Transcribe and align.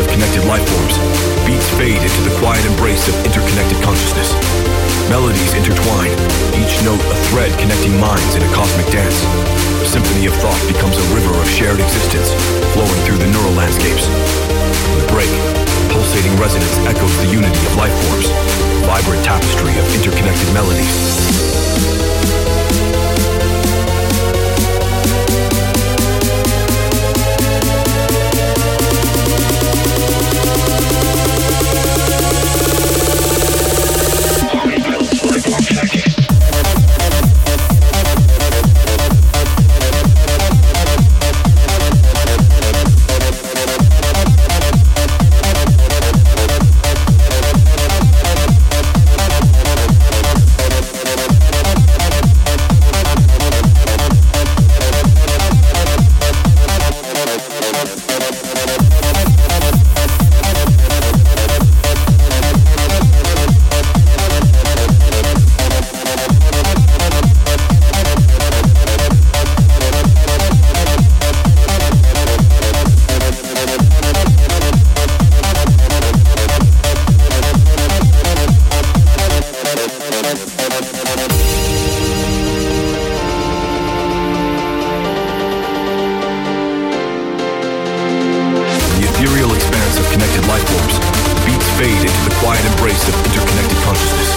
of 0.00 0.08
connected 0.08 0.44
life 0.48 0.64
forms, 0.64 0.96
beats 1.44 1.68
fade 1.76 2.00
into 2.00 2.22
the 2.24 2.32
quiet 2.40 2.64
embrace 2.64 3.04
of 3.08 3.14
interconnected 3.20 3.76
consciousness. 3.84 4.32
Melodies 5.12 5.52
intertwine, 5.52 6.12
each 6.56 6.80
note 6.84 7.00
a 7.12 7.16
thread 7.28 7.52
connecting 7.60 7.92
minds 8.00 8.34
in 8.34 8.42
a 8.42 8.50
cosmic 8.56 8.86
dance. 8.88 9.20
A 9.82 9.86
symphony 9.86 10.24
of 10.24 10.34
thought 10.40 10.56
becomes 10.64 10.96
a 10.96 11.06
river 11.12 11.36
of 11.36 11.48
shared 11.48 11.80
existence, 11.80 12.32
flowing 12.72 13.00
through 13.04 13.18
the 13.18 13.28
neural 13.28 13.52
landscapes. 13.52 14.08
From 14.08 14.96
the 14.96 15.08
break, 15.12 15.32
pulsating 15.92 16.32
resonance 16.40 16.76
echoes 16.88 17.12
the 17.20 17.28
unity 17.28 17.60
of 17.68 17.76
life 17.76 17.94
forms, 18.08 18.32
vibrant 18.88 19.24
tapestry 19.24 19.76
of 19.76 19.84
interconnected 19.92 20.48
melodies. 20.56 21.89
Fade 91.80 92.04
into 92.04 92.22
the 92.28 92.34
quiet 92.44 92.60
embrace 92.76 93.08
of 93.08 93.16
interconnected 93.24 93.80
consciousness. 93.88 94.36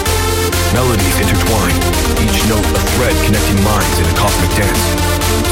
Melodies 0.72 1.16
intertwine, 1.20 1.76
each 2.24 2.40
note 2.48 2.64
a 2.64 2.80
thread 2.96 3.12
connecting 3.28 3.60
minds 3.60 3.96
in 4.00 4.08
a 4.08 4.16
cosmic 4.16 4.48
dance. 4.56 4.84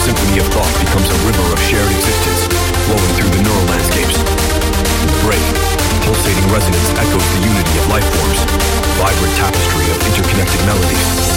Symphony 0.00 0.40
of 0.40 0.48
thought 0.56 0.72
becomes 0.80 1.04
a 1.12 1.18
river 1.28 1.44
of 1.52 1.60
shared 1.60 1.92
existence, 1.92 2.48
flowing 2.88 3.12
through 3.12 3.32
the 3.36 3.44
neural 3.44 3.66
landscapes. 3.68 4.16
The 5.04 5.12
break, 5.20 5.44
pulsating 6.08 6.48
resonance 6.48 6.88
echoes 6.96 7.28
the 7.36 7.40
unity 7.44 7.74
of 7.76 7.84
life 7.92 8.08
forms, 8.16 8.40
vibrant 8.96 9.34
tapestry 9.36 9.84
of 9.92 10.00
interconnected 10.08 10.64
melodies. 10.64 11.31